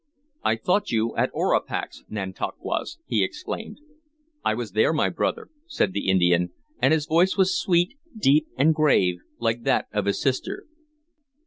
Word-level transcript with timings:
"I 0.43 0.55
thought 0.55 0.89
you 0.89 1.15
at 1.15 1.29
Orapax, 1.31 2.01
Nantauquas!" 2.09 2.97
he 3.05 3.23
exclaimed. 3.23 3.79
"I 4.43 4.55
was 4.55 4.71
there, 4.71 4.93
my 4.93 5.09
brother," 5.09 5.49
said 5.67 5.93
the 5.93 6.09
Indian, 6.09 6.49
and 6.81 6.91
his 6.91 7.05
voice 7.05 7.37
was 7.37 7.55
sweet, 7.55 7.99
deep, 8.17 8.47
and 8.57 8.73
grave, 8.73 9.19
like 9.37 9.61
that 9.61 9.85
of 9.93 10.05
his 10.05 10.19
sister. 10.19 10.65